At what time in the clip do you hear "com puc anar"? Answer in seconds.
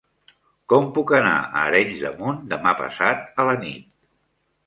0.71-1.33